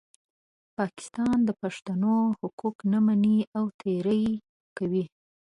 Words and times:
پاکستان 0.77 1.37
د 1.47 1.49
پښتنو 1.61 2.15
حقوق 2.39 2.77
نه 2.91 2.99
مني 3.07 3.37
او 3.57 3.63
تېری 3.79 4.23
کوي. 4.77 5.05